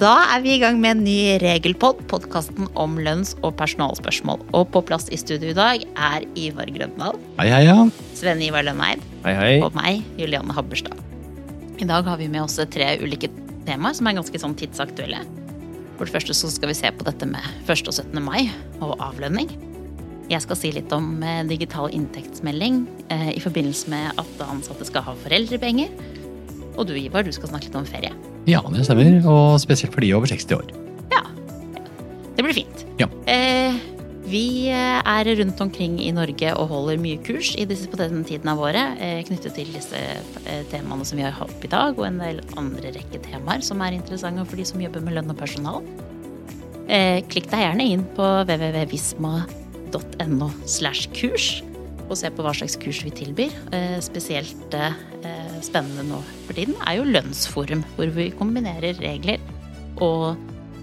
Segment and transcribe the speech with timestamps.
[0.00, 4.40] Da er vi i gang med en ny Regelpod, podkasten om lønns- og personalspørsmål.
[4.56, 7.76] Og på plass i studio i dag er Ivar Grøndal, Hei, hei, ja.
[8.16, 9.50] Sven Ivar Lønneid Hei, hei.
[9.60, 10.96] og meg, Julianne Habberstad.
[11.80, 13.28] I dag har vi med oss tre ulike
[13.68, 15.20] temaer som er ganske sånn tidsaktuelle.
[15.98, 17.84] For det første så skal vi se på dette med 1.
[17.92, 18.24] og 17.
[18.24, 18.48] mai
[18.80, 19.52] og avlønning.
[20.32, 25.04] Jeg skal si litt om eh, digital inntektsmelding eh, i forbindelse med at ansatte skal
[25.04, 25.92] ha foreldrepenger.
[26.78, 28.16] Og du Ivar, du skal snakke litt om ferie.
[28.48, 29.20] Ja, det stemmer.
[29.28, 30.74] Og spesielt for de over 60 år.
[31.12, 31.24] Ja,
[32.36, 32.84] det blir fint.
[33.00, 33.08] Ja.
[33.30, 33.76] Eh,
[34.30, 38.22] vi eh, er rundt omkring i Norge og holder mye kurs i disse, på denne
[38.26, 41.98] tiden av året eh, knyttet til disse eh, temaene som vi har hatt i dag,
[41.98, 45.34] og en del andre rekke temaer som er interessante for de som jobber med lønn
[45.34, 45.82] og personal.
[46.90, 51.62] Eh, klikk deg gjerne inn på www.visma.no slash kurs
[52.10, 53.52] og se på hva slags kurs vi tilbyr.
[53.74, 54.92] Eh, spesielt eh,
[55.64, 59.42] spennende nå for tiden er jo Lønnsforum, hvor vi kombinerer regler
[60.02, 60.38] og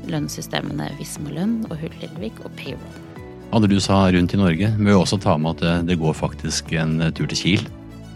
[0.08, 3.03] lønnssystemene Visma lønn og Hull Lillevik og Payroll.
[3.55, 6.16] Andre du sa rundt i Norge, må jo også ta med at det, det går
[6.17, 7.67] faktisk en tur til Kiel.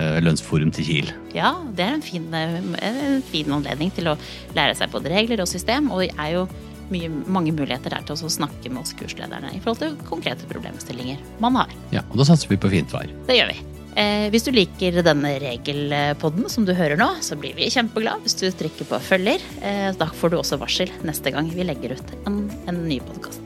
[0.02, 1.14] Eh, Lønnsforum til Kiel.
[1.36, 4.18] Ja, det er en fin, eh, en fin anledning til å
[4.56, 6.46] lære seg både regler og system, og det er jo
[6.92, 11.22] mye, mange muligheter der til å snakke med oss kurslederne i forhold til konkrete problemstillinger
[11.44, 11.76] man har.
[11.96, 13.12] Ja, og da satser vi på fint vær.
[13.28, 13.71] Det gjør vi.
[14.00, 18.38] Eh, hvis du liker denne regelpodden som du hører nå, så blir vi kjempeglad hvis
[18.40, 19.44] du trykker på følger.
[19.62, 23.42] Eh, da får du også varsel neste gang vi legger ut en, en ny podkast.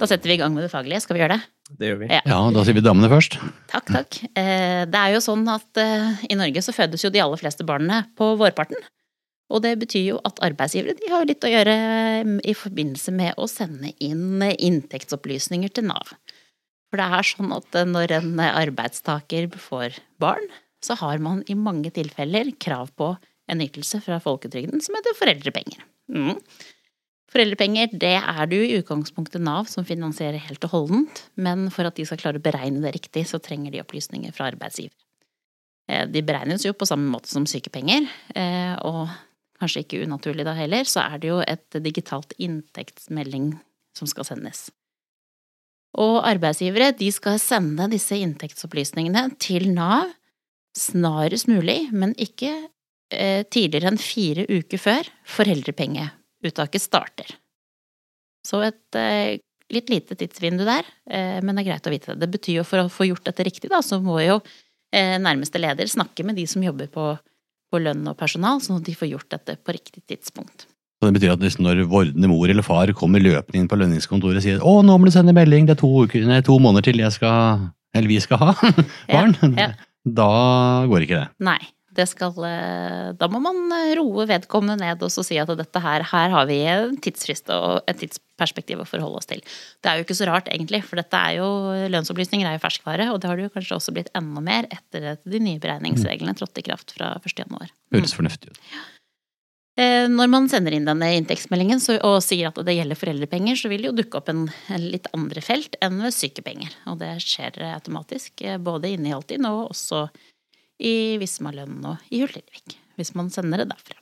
[0.00, 1.02] Da setter vi i gang med det faglige.
[1.04, 1.50] Skal vi gjøre det?
[1.78, 2.08] Det gjør vi.
[2.12, 2.22] Ja.
[2.28, 3.38] Ja, da sier vi damene først.
[3.72, 4.18] Takk, takk.
[4.36, 7.66] Eh, Det er jo sånn at eh, i Norge så fødes jo de aller fleste
[7.66, 8.80] barna på vårparten.
[9.52, 11.74] Og det betyr jo at arbeidsgivere de har litt å gjøre
[12.24, 16.14] eh, i forbindelse med å sende inn inntektsopplysninger til Nav.
[16.94, 20.44] For det er sånn at eh, når en arbeidstaker får barn,
[20.78, 23.16] så har man i mange tilfeller krav på
[23.50, 25.80] en ytelse fra folketrygden som heter foreldrepenger.
[26.14, 26.38] Mm.
[27.34, 31.88] Foreldrepenger det er det jo i utgangspunktet Nav som finansierer helt og holdent, men for
[31.88, 34.94] at de skal klare å beregne det riktig, så trenger de opplysninger fra arbeidsgiver.
[35.90, 38.06] Eh, De beregnes jo på samme måte som sykepenger,
[38.38, 39.10] eh, og
[39.58, 43.50] kanskje ikke unaturlig da heller, så er det jo et digitalt inntektsmelding
[43.98, 44.68] som skal sendes.
[46.02, 50.10] Og arbeidsgivere de skal sende disse inntektsopplysningene til Nav
[50.74, 52.50] snarest mulig, men ikke
[53.14, 57.30] eh, tidligere enn fire uker før foreldrepengeuttaket starter.
[58.44, 59.38] Så et eh,
[59.72, 62.24] litt lite tidsvindu der, eh, men det er greit å vite det.
[62.24, 64.40] Det betyr jo for å få gjort dette riktig, da, så må jo
[64.92, 67.12] eh, nærmeste leder snakke med de som jobber på,
[67.70, 70.68] på lønn og personal, sånn at de får gjort dette på riktig tidspunkt.
[71.04, 74.40] Så det betyr at hvis når vordende mor eller far kommer løpende inn på lønningskontoret
[74.40, 76.86] og sier å, nå må du sende melding, det er to, uker, nei, to måneder
[76.88, 78.54] til jeg skal, eller vi skal ha
[79.12, 79.74] barn, ja.
[80.08, 80.30] da
[80.88, 81.30] går ikke det.
[81.44, 81.60] Nei.
[81.94, 85.82] Det skal, eh, da må man eh, roe vedkommende ned og så si at dette
[85.84, 89.44] her, her har vi en tidsfrist og et tidsperspektiv å forholde oss til.
[89.78, 91.46] Det er jo ikke så rart, egentlig, for dette er jo,
[91.92, 95.12] lønnsopplysninger er jo ferskvare, og det har det jo kanskje også blitt enda mer etter
[95.12, 97.36] at de nye beregningsreglene trådte i kraft fra 1.
[97.44, 97.70] januar.
[97.94, 98.58] Høres fornuftig ut.
[98.58, 98.90] Eh,
[99.74, 103.88] Når man sender inn denne inntektsmeldingen og sier at det gjelder foreldrepenger, så vil det
[103.88, 104.44] jo dukke opp en,
[104.78, 106.76] litt andre felt enn ved sykepenger.
[106.92, 110.04] Og det skjer automatisk, eh, både inne i Altinn og også
[110.78, 113.98] i Visma lønn og i Hullelvik, hvis man sender det derfra.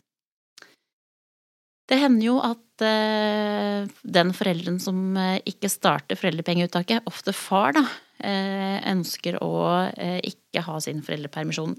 [1.91, 7.83] Det hender jo at eh, den forelderen som eh, ikke starter foreldrepengeuttaket, ofte far, da,
[8.25, 9.53] eh, ønsker å
[9.91, 11.75] eh, ikke ha sin foreldrepermisjon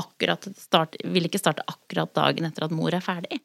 [0.00, 3.40] akkurat start, vil ikke starte akkurat dagen etter at mor er ferdig.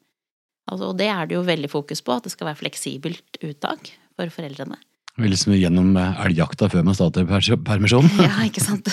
[0.68, 3.92] Altså, og det er det jo veldig fokus på, at det skal være fleksibelt uttak
[4.18, 4.78] for foreldrene.
[5.18, 8.06] Vi liksom gjennom eh, elgjakta før man starter permisjon.
[8.26, 8.90] Ja, ikke sant.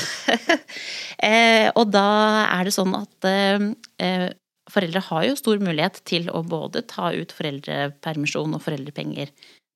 [1.28, 2.08] eh, og da
[2.48, 3.68] er det sånn at eh,
[4.02, 4.30] eh,
[4.72, 9.30] foreldre har jo stor mulighet til å både ta ut foreldrepermisjon og foreldrepenger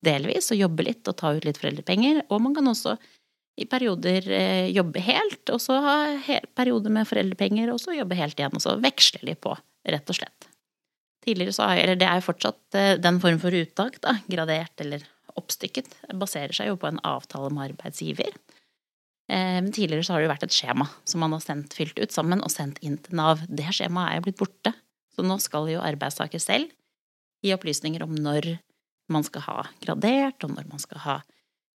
[0.05, 2.95] delvis, og jobbe litt og ta ut litt foreldrepenger, og man kan også
[3.59, 5.95] i perioder eh, jobbe helt, og så ha
[6.55, 9.55] perioder med foreldrepenger, og så jobbe helt igjen, og så veksle litt på,
[9.89, 10.47] rett og slett.
[11.25, 15.03] Tidligere så eller det er jo fortsatt eh, den form for uttak, da, gradert eller
[15.39, 18.31] oppstykket, baserer seg jo på en avtale med arbeidsgiver.
[19.29, 21.99] Eh, Men tidligere så har det jo vært et skjema som man har sendt, fylt
[21.99, 23.43] ut sammen og sendt inn til Nav.
[23.47, 24.73] Det skjemaet er jo blitt borte.
[25.15, 26.71] Så nå skal jo arbeidstaker selv
[27.43, 28.53] gi opplysninger om når
[29.11, 31.17] man skal ha gradert, og når man skal ha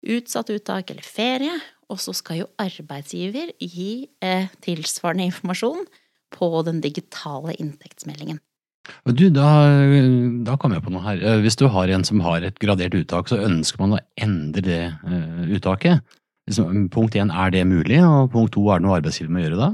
[0.04, 1.54] utsatt uttak eller ferie.
[1.92, 5.84] Og så skal jo arbeidsgiver gi eh, tilsvarende informasjon
[6.34, 8.40] på den digitale inntektsmeldingen.
[9.04, 9.48] Du, da,
[10.44, 11.20] da kom jeg på noe her.
[11.20, 14.64] Eh, Hvis du har en som har et gradert uttak, så ønsker man å endre
[14.64, 16.04] det eh, uttaket.
[16.92, 18.02] Punkt én, er det mulig?
[18.04, 19.70] Og punkt to, er det noe arbeidsgiver må gjøre da?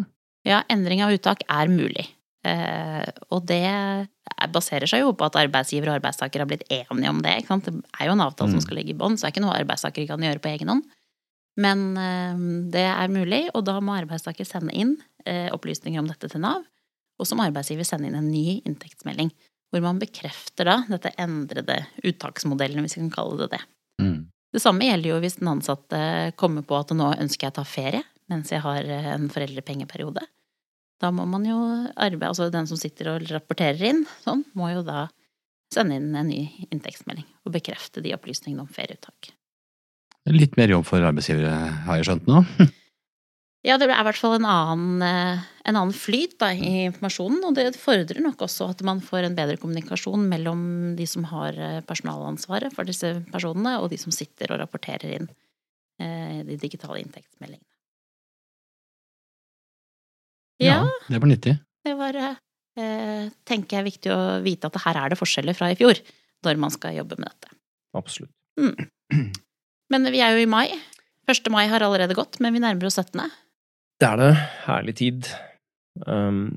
[0.46, 2.06] Ja, endring av uttak er mulig.
[2.46, 4.08] Eh, og det
[4.54, 7.34] baserer seg jo på at arbeidsgiver og arbeidstaker har blitt enige om det.
[7.42, 7.68] Ikke sant?
[7.68, 8.64] Det er jo en avtale som Mm.
[8.64, 10.84] skal ligge i bånn, så det er ikke noe arbeidstaker kan gjøre på egen hånd.
[11.56, 14.96] Men eh, det er mulig, og da må arbeidstaker sende inn
[15.26, 16.64] eh, opplysninger om dette til Nav.
[17.20, 19.30] Og som arbeidsgiver sende inn en ny inntektsmelding,
[19.70, 23.60] hvor man bekrefter da dette endrede uttaksmodellen, hvis vi kan kalle det det.
[24.00, 24.30] Mm.
[24.50, 27.64] Det samme gjelder jo hvis den ansatte kommer på at nå ønsker jeg å ta
[27.68, 30.22] ferie mens jeg har en foreldrepengeperiode.
[31.00, 31.58] Da må man jo
[31.96, 35.06] arbeide, altså den som sitter og rapporterer inn, sånn, må jo da
[35.72, 39.32] sende inn en ny inntektsmelding og bekrefte de opplysningene om ferieuttak.
[40.28, 41.54] Litt mer jobb for arbeidsgivere,
[41.86, 42.44] har jeg skjønt nå.
[43.60, 47.42] Ja, det er i hvert fall en annen, eh, en annen flyt da, i informasjonen,
[47.44, 50.62] og det fordrer nok også at man får en bedre kommunikasjon mellom
[50.96, 55.28] de som har eh, personalansvaret for disse personene, og de som sitter og rapporterer inn
[56.00, 57.69] eh, de digitale inntektsmeldingene.
[60.60, 61.56] Ja, Det var nyttig.
[61.86, 65.78] det var eh, tenker jeg viktig å vite at her er det forskjeller fra i
[65.78, 65.98] fjor,
[66.44, 67.54] når man skal jobbe med dette.
[67.96, 68.32] Absolutt.
[69.90, 70.68] Men vi er jo i mai.
[71.30, 71.50] 1.
[71.52, 73.22] mai har allerede gått, men vi nærmer oss 17.
[74.00, 74.30] Det er det.
[74.66, 75.30] Herlig tid.
[76.06, 76.52] Um,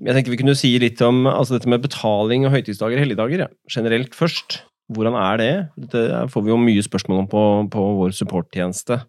[0.00, 3.44] jeg tenker vi kunne si litt om altså dette med betaling og høytidsdager og helligdager.
[3.46, 3.48] Ja.
[3.72, 4.62] Generelt først.
[4.88, 5.52] Hvordan er det?
[5.92, 7.42] Det får vi jo mye spørsmål om på,
[7.74, 9.02] på vår supporttjeneste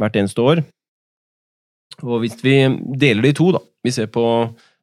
[0.00, 0.64] hvert eneste år.
[2.02, 2.56] Og hvis vi
[2.98, 3.60] deler det i to, da.
[3.84, 4.24] Vi ser på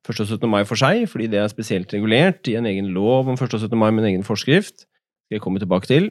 [0.07, 0.21] 1.
[0.23, 0.49] og 17.
[0.49, 3.45] mai for seg, fordi det er spesielt regulert i en egen lov om 1.
[3.49, 3.77] og 17.
[3.77, 4.85] mai med en egen forskrift.
[5.25, 6.09] skal jeg komme tilbake til.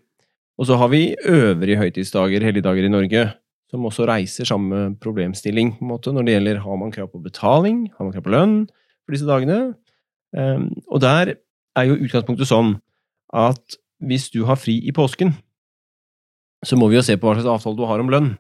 [0.59, 3.33] Og så har vi øvrige høytidsdager, helligdager i Norge,
[3.71, 7.23] som også reiser samme problemstilling på en måte, når det gjelder har man krav på
[7.23, 8.57] betaling, har man krav på lønn
[9.05, 9.75] for disse dagene.
[10.37, 11.35] Um, og der
[11.77, 12.77] er jo utgangspunktet sånn
[13.33, 15.33] at hvis du har fri i påsken,
[16.67, 18.35] så må vi jo se på hva slags avtale du har om lønn.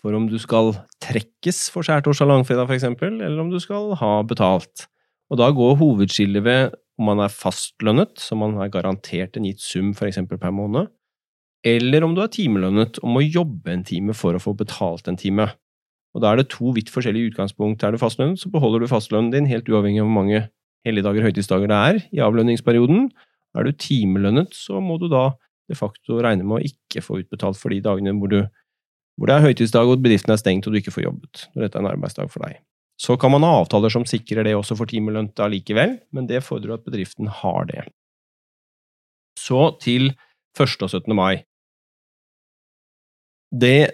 [0.00, 0.72] For om du skal
[1.04, 4.86] trekkes for skjærtorsdag og langfredag, eksempel, eller om du skal ha betalt.
[5.30, 9.62] Og da går hovedskillet ved om man er fastlønnet, så man er garantert en gitt
[9.64, 10.88] sum eksempel per måned,
[11.64, 15.18] eller om du er timelønnet og må jobbe en time for å få betalt en
[15.20, 15.50] time.
[16.14, 17.84] Og Da er det to vidt forskjellige utgangspunkt.
[17.84, 20.48] Er du fastlønnet, så beholder du fastlønnen din helt uavhengig av hvor mange
[20.86, 23.10] helligdager og høytidsdager det er i avlønningsperioden.
[23.54, 25.30] Er du timelønnet, så må du da
[25.70, 28.40] de facto regne med å ikke få utbetalt for de dagene hvor, du,
[29.20, 31.76] hvor det er høytidsdag og bedriften er stengt og du ikke får jobbet, når dette
[31.76, 32.54] er en arbeidsdag for deg.
[33.00, 36.78] Så kan man ha avtaler som sikrer det også for timelønte allikevel, men det fordrer
[36.78, 37.84] at bedriften har det.
[39.36, 40.14] Så til
[40.56, 40.76] 1.
[40.80, 41.12] og 17.
[41.16, 41.42] mai.
[43.52, 43.92] Det,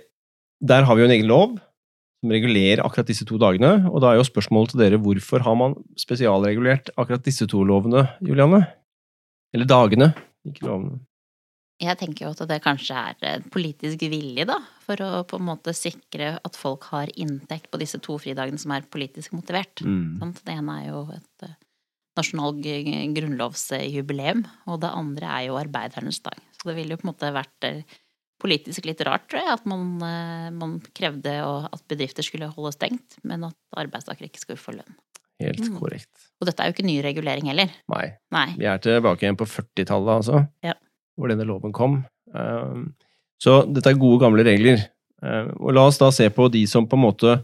[0.62, 1.58] der har vi jo en egen lov
[2.23, 5.58] som regulerer akkurat disse to dagene, og da er jo spørsmålet til dere hvorfor har
[5.58, 8.62] man spesialregulert akkurat disse to lovene, Juliane?
[9.55, 10.12] Eller dagene,
[10.46, 11.00] ikke lovene.
[11.82, 14.56] Jeg tenker jo at det kanskje er politisk vilje, da,
[14.87, 18.73] for å på en måte sikre at folk har inntekt på disse to fridagene som
[18.73, 19.82] er politisk motivert.
[19.84, 20.17] Mm.
[20.23, 20.40] Sant?
[20.46, 21.49] Det ene er jo et
[22.17, 26.38] nasjonalt nasjonal grunnlovsjubileum, og det andre er jo arbeidernes dag.
[26.56, 27.82] Så det ville jo på en måte vært eh,
[28.40, 33.19] politisk litt rart, tror jeg, at man, eh, man krevde at bedrifter skulle holde stengt,
[33.23, 34.96] men at arbeidstakere ikke skulle få lønn.
[35.44, 35.76] Helt Mm.
[35.76, 36.31] korrekt.
[36.40, 37.69] Og dette er jo ikke ny regulering heller.
[37.93, 38.06] Nei.
[38.32, 38.46] Nei.
[38.56, 40.73] Vi er tilbake igjen på 40-tallet, altså, Ja.
[41.16, 42.04] Hvor denne loven kom.
[42.34, 42.94] Um,
[43.42, 44.80] Så dette er gode, gamle regler.
[45.22, 47.37] Um, Og la oss da se på de som på en måte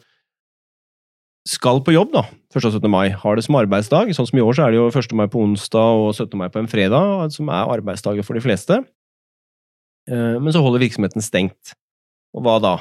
[1.49, 2.23] skal på jobb, da,
[2.55, 2.62] 1.
[2.69, 2.91] og 17.
[2.91, 3.09] mai.
[3.19, 4.12] Har det som arbeidsdag.
[4.14, 5.14] Sånn som i år så er det jo 1.
[5.19, 6.37] mai på onsdag og 17.
[6.38, 8.79] mai på en fredag, som er arbeidsdager for de fleste.
[10.11, 11.75] Uh, Men så holder virksomheten stengt.
[12.37, 12.76] Og hva da?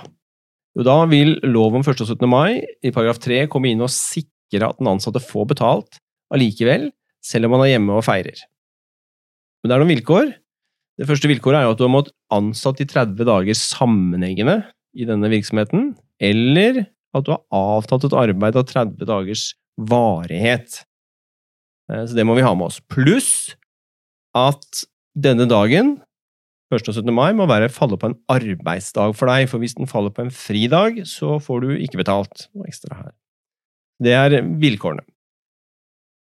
[0.77, 1.89] Jo, da vil lov om 1.
[2.05, 2.29] og 17.
[2.29, 5.99] mai i paragraf 3 komme inn og sikre at den ansatte får betalt
[6.31, 6.91] allikevel,
[7.23, 8.39] selv om han er hjemme og feirer.
[9.61, 10.31] Men det er noen vilkår.
[11.01, 14.59] Det første vilkåret er jo at du har måttet ansatt i 30 dager sammenhengende
[14.93, 16.83] i denne virksomheten, eller
[17.17, 19.47] at du har avtatt et arbeid av 30 dagers
[19.81, 20.83] varighet.
[21.89, 22.77] Eh, Så det må vi ha med oss.
[22.85, 23.55] Pluss
[24.37, 24.83] at
[25.17, 25.97] denne dagen,
[26.71, 26.85] 1.
[26.87, 27.09] og 17.
[27.11, 30.31] mai, må være falle på en arbeidsdag for deg, for hvis den faller på en
[30.31, 33.11] fridag, så får du ikke betalt noe ekstra her.
[34.01, 35.03] Det er vilkårene.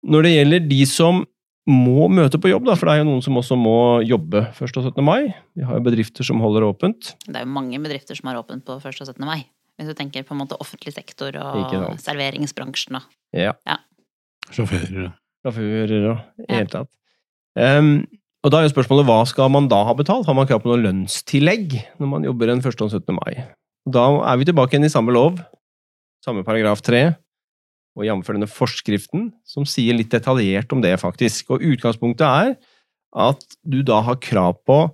[0.07, 1.25] Når det gjelder de som
[1.71, 4.77] må møte på jobb, da, for det er jo noen som også må jobbe 1.
[4.77, 5.00] og 17.
[5.07, 5.31] mai.
[5.57, 7.15] Vi har jo bedrifter som holder åpent.
[7.27, 8.87] Det er jo mange bedrifter som har åpent på 1.
[8.91, 9.25] og 17.
[9.27, 9.45] mai.
[9.81, 13.55] Hvis du tenker på en måte offentlig sektor og serveringsbransjen og Ja.
[14.50, 15.12] Sjåfører.
[15.47, 16.91] Sjåfører og i det hele tatt.
[17.57, 17.95] Um,
[18.45, 20.27] og da er jo spørsmålet hva skal man da ha betalt?
[20.29, 22.85] Har man krav på noe lønnstillegg når man jobber en 1.
[22.85, 23.17] og 17.
[23.17, 23.45] mai?
[23.89, 25.41] Da er vi tilbake igjen i samme lov,
[26.25, 27.11] samme paragraf 3,
[27.99, 28.29] og jf.
[28.31, 31.51] denne forskriften, som sier litt detaljert om det, faktisk.
[31.55, 32.55] Og utgangspunktet er
[33.11, 34.85] at du da har krav på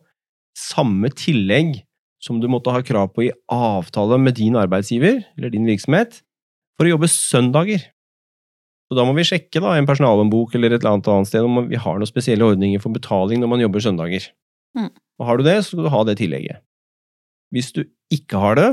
[0.56, 1.82] samme tillegg
[2.22, 6.22] som du måtte ha krav på i avtale med din arbeidsgiver, eller din virksomhet,
[6.76, 7.84] for å jobbe søndager.
[8.86, 11.64] Så da må vi sjekke da, en personalhåndbok eller et eller annet annet sted om
[11.68, 14.28] vi har noen spesielle ordninger for betaling når man jobber søndager.
[14.78, 14.92] Mm.
[15.18, 16.62] Og har du det, så skal du ha det tillegget.
[17.54, 17.82] Hvis du
[18.14, 18.68] ikke har det,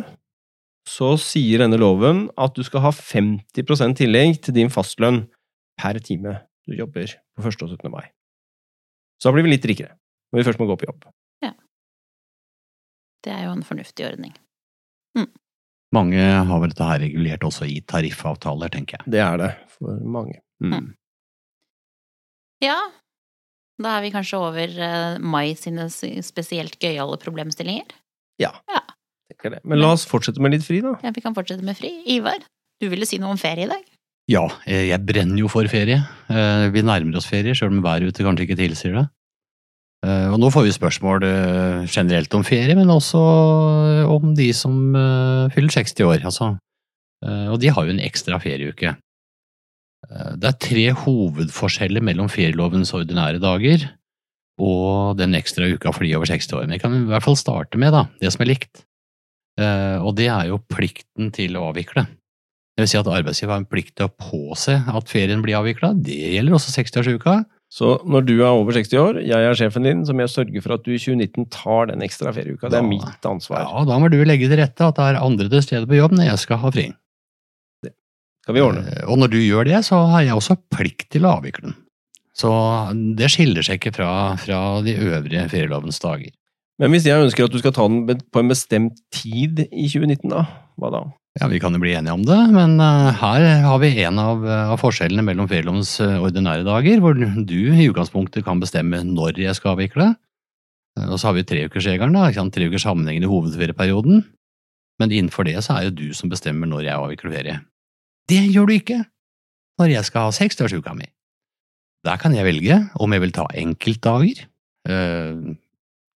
[0.90, 5.24] så sier denne loven at du skal ha 50% tillegg til din fastlønn
[5.80, 6.38] per time
[6.68, 7.66] du jobber på 1.
[7.66, 7.92] og 17.
[7.92, 8.06] mai.
[9.20, 9.96] Så da blir vi litt rikere
[10.32, 11.06] når vi først må gå på jobb.
[11.46, 11.54] Ja.
[13.24, 14.34] Det er jo en fornuftig ordning.
[15.94, 19.14] Mange har vel dette her regulert også i tariffavtaler, tenker jeg.
[19.14, 20.40] Det er det for mange.
[20.64, 20.74] Mm.
[20.74, 20.88] Mm.
[22.64, 22.80] Ja,
[23.84, 27.94] da er vi kanskje over eh, Mai sine spesielt gøyale problemstillinger.
[29.34, 29.62] Tenker det.
[29.66, 30.94] Men la oss fortsette med litt fri, da.
[31.04, 31.90] Ja, vi kan fortsette med fri.
[32.14, 32.40] Ivar,
[32.82, 33.84] du ville si noe om ferie i dag?
[34.32, 35.98] Ja, eh, jeg brenner jo for ferie.
[36.30, 39.08] Eh, Vi nærmer oss ferie, sjøl om været ute kanskje ikke tilsier det.
[40.06, 41.26] Eh, Og nå får vi spørsmål
[41.92, 43.20] generelt om ferie, men også
[44.08, 44.94] om de som
[45.52, 46.24] fyller 60 år.
[46.24, 46.58] Altså.
[47.26, 48.96] Eh, Og de har jo en ekstra ferieuke.
[50.10, 53.90] Eh, Det er tre hovedforskjeller mellom ferielovens ordinære dager
[54.60, 56.62] og den ekstra uka for de over 60 år.
[56.68, 58.84] Men jeg kan i hvert fall starte med da, det som er likt.
[59.60, 62.08] Eh, Og det er jo plikten til å avvikle.
[62.74, 65.92] Det vil si at arbeidsgiver har en plikt til å påse at ferien blir avvikla.
[66.02, 67.44] Det gjelder også 60-årsuka.
[67.74, 70.62] Så når du er over 60 år, jeg er sjefen din, så må jeg sørge
[70.62, 72.70] for at du i 2019 tar den ekstra ferieuka.
[72.70, 73.64] Det er mitt ansvar.
[73.66, 76.14] Ja, da må du legge til rette at det er andre til stede på jobb
[76.18, 76.86] når jeg skal ha fri.
[78.44, 78.84] Skal vi ordne?
[78.90, 81.76] Eh, Og når du gjør det, så har jeg også plikt til å avvikle den.
[82.34, 82.50] Så
[83.18, 84.10] det skiller seg ikke fra,
[84.42, 86.34] fra de øvrige ferielovens dager.
[86.82, 90.26] Men hvis jeg ønsker at du skal ta den på en bestemt tid i 2019,
[90.34, 90.46] da?
[90.82, 91.04] Hva da?
[91.40, 94.44] Ja, Vi kan jo bli enige om det, men eh, her har vi en av,
[94.46, 99.58] av forskjellene mellom ferielovens eh, ordinære dager, hvor du i utgangspunktet kan bestemme når jeg
[99.58, 100.12] skal avvikle.
[101.00, 102.18] Eh, Og så har vi treukersregelen,
[102.54, 104.22] tre ukers sammenhengende hovedferieperioden.
[105.02, 107.58] Men innenfor det så er jo du som bestemmer når jeg avvikler ferie.
[108.30, 109.00] Det gjør du ikke
[109.82, 111.08] når jeg skal ha 60-årsuka mi.
[112.06, 114.46] Der kan jeg velge om jeg vil ta enkeltdager,
[114.86, 115.34] eh,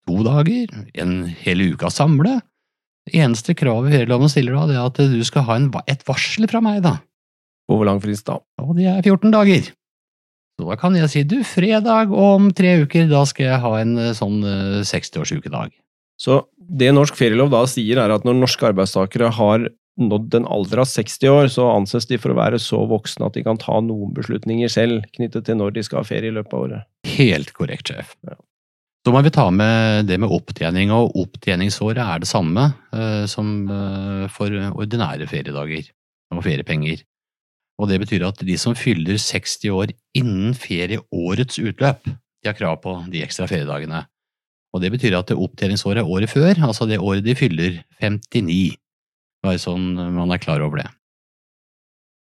[0.06, 2.38] to dager, en hel uke samle.
[3.06, 6.48] Det eneste kravet ferieloven stiller da, det er at du skal ha en, et varsel
[6.50, 6.96] fra meg, da.
[7.66, 8.40] På hvor lang frist da?
[8.62, 9.72] Og det er 14 dager.
[10.56, 13.96] Så da kan jeg si du, fredag om tre uker, da skal jeg ha en
[14.00, 15.74] eh, sånn eh, 60-årsukedag.
[16.16, 20.82] Så det norsk ferielov da sier, er at når norske arbeidstakere har nådd en alder
[20.82, 23.78] av 60 år, så anses de for å være så voksne at de kan ta
[23.84, 26.88] noen beslutninger selv knyttet til når de skal ha ferie i løpet av året.
[27.16, 28.16] Helt korrekt, sjef.
[29.06, 33.68] Så må vi ta med det med opptjening, og opptjeningsåret er det samme eh, som
[33.70, 35.92] eh, for ordinære feriedager
[36.34, 37.04] og feriepenger.
[37.78, 42.80] Og det betyr at de som fyller 60 år innen ferieårets utløp, de har krav
[42.82, 44.02] på de ekstra feriedagene.
[44.74, 48.74] Og det betyr at opptjeningsåret er året før, altså det året de fyller 59.
[49.46, 49.86] Bare sånn
[50.18, 50.90] man er klar over det.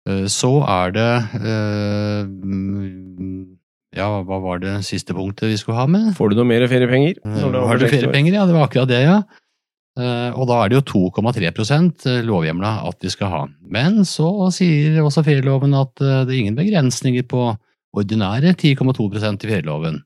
[0.06, 1.12] Eh, Så er det
[1.42, 2.30] eh,
[3.98, 6.12] Ja, hva var det siste punktet vi skulle ha med?
[6.18, 7.18] Får du noe mer feriepenger?
[7.26, 7.94] er Har du 60 år?
[7.96, 8.34] feriepenger?
[8.38, 9.16] Ja, det var akkurat det, ja.
[10.00, 13.42] Eh, Og da er det jo 2,3% lovhjemla at vi skal ha.
[13.66, 17.48] Men så sier også ferieloven at eh, det er ingen begrensninger på
[17.98, 20.04] ordinære 10,2% i ferieloven.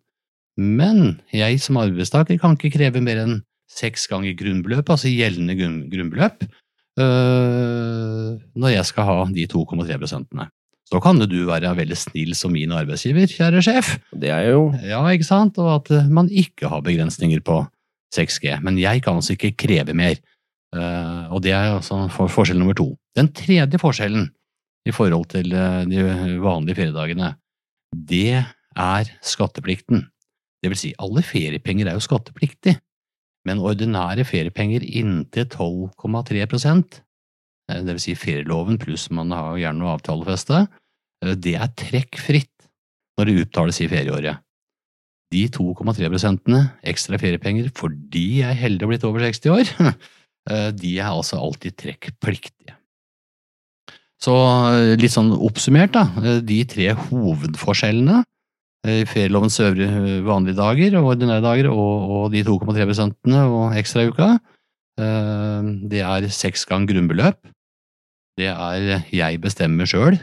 [0.57, 3.41] Men jeg som arbeidstaker kan ikke kreve mer enn
[3.73, 6.43] seks ganger grunnbeløp, altså gjeldende grunnbeløp,
[8.53, 10.45] når jeg skal ha de 2,3 prosentene.
[10.91, 13.95] Så kan jo du være veldig snill som min arbeidsgiver, kjære sjef.
[14.11, 15.57] Det er jo Ja, ikke sant?
[15.61, 17.63] Og at eh, man ikke har begrensninger på
[18.13, 18.59] 6G.
[18.61, 20.19] Men jeg kan altså ikke kreve mer.
[20.75, 22.91] Eh, og det er altså for forskjell nummer to.
[23.17, 24.29] Den tredje forskjellen
[24.85, 26.03] i forhold til eh, de
[26.43, 27.33] vanlige feriedagene,
[27.93, 28.43] det
[28.75, 30.07] er skatteplikten.
[30.63, 32.77] Det vil si, alle feriepenger er jo skattepliktig,
[33.47, 36.45] men ordinære feriepenger inntil 12,3
[37.71, 40.65] eh, det vil si ferieloven pluss man har gjerne noe avtalefeste,
[41.23, 42.51] eh, det er trekkfritt
[43.19, 44.43] når det utbetales i ferieåret.
[45.33, 49.73] De 2,3 prosentene ekstra feriepenger fordi jeg er heldig og blitt over 60 år,
[50.51, 52.77] eh, de er altså alltid trekkpliktige.
[54.23, 54.33] Så
[54.95, 58.21] litt sånn oppsummert, da, de tre hovedforskjellene
[58.87, 64.29] i ferielovens øvrige vanlige dager og ordinære dager og, og de 2,3 prosentene og ekstrauka,
[64.37, 64.53] uka,
[65.91, 67.39] det er seks gang grunnbeløp,
[68.39, 70.17] det er jeg bestemmer sjøl,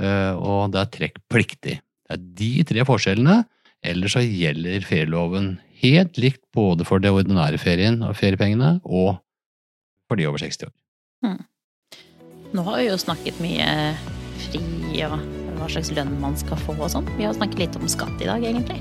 [0.00, 1.78] og det er trekkpliktig.
[1.80, 3.42] Det er de tre forskjellene.
[3.80, 9.20] Ellers så gjelder ferieloven helt likt både for det ordinære ferien og feriepengene og
[10.08, 10.74] for de over 60 år.
[12.50, 13.68] Nå har vi jo snakket mye
[14.42, 15.16] fri og
[15.60, 17.08] hva slags lønn man skal få og sånn.
[17.16, 18.80] Vi har snakket litt om skatt i dag, egentlig.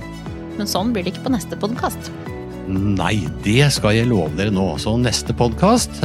[0.58, 2.12] Men sånn blir det ikke på neste podkast.
[2.70, 4.66] Nei, det skal jeg love dere nå.
[4.82, 6.02] Så neste podkast,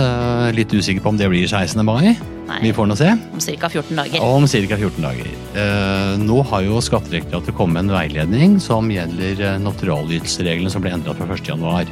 [0.56, 1.84] litt usikker på om det blir 16.
[1.84, 3.08] mai, Nei, Vi får nå se.
[3.10, 3.68] om ca.
[3.68, 4.20] 14 dager.
[4.20, 4.76] Om ca.
[4.76, 5.28] 14 dager.
[5.56, 10.92] Eh, nå har jo Skattedirektoratet kommet med en veiledning som gjelder eh, naturalytelsesreglene som ble
[10.92, 11.88] endret fra 1.1.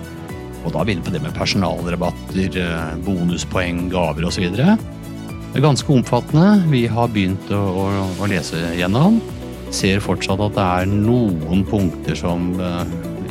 [0.62, 4.50] Og da begynner vi på det med personalrabatter, eh, bonuspoeng, gaver osv.
[4.52, 4.68] Det
[5.56, 6.62] er ganske omfattende.
[6.68, 9.22] Vi har begynt å, å, å lese gjennom.
[9.72, 12.84] Ser fortsatt at det er noen punkter som eh,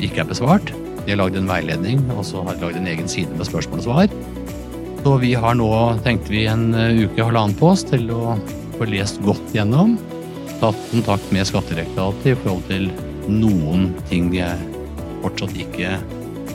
[0.09, 0.73] ikke er besvart.
[1.05, 3.81] De har lagd en veiledning, og så har de lagd en egen side med spørsmål
[3.81, 4.15] og svar.
[5.01, 5.69] Så vi har nå,
[6.05, 8.35] tenkte vi, en eh, uke, halvannen på oss til å
[8.77, 9.95] få lest godt gjennom.
[10.61, 12.91] Tatt kontakt med Skattedirektoratet i forhold til
[13.31, 14.45] noen ting de
[15.23, 15.95] fortsatt ikke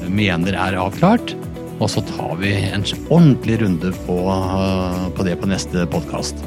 [0.07, 1.35] mener er avklart.
[1.77, 6.39] Og så tar vi en ordentlig runde på, eh, på det på neste podkast.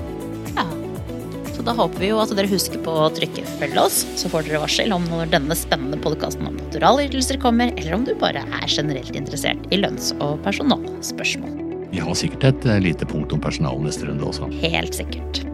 [1.69, 4.63] Da håper vi jo at dere husker på å trykke 'følg oss', så får dere
[4.63, 9.13] varsel om når denne spennende podkasten om naturalytelser kommer, eller om du bare er generelt
[9.13, 11.53] interessert i lønns- og personalspørsmål.
[11.93, 14.49] Vi har sikkert et eh, lite punkt om personal neste runde også.
[14.65, 15.45] Helt sikkert.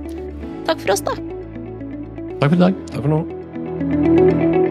[0.63, 1.19] Takk for oss, da.
[2.39, 2.85] Takk for i dag.
[2.95, 4.63] Takk for nå.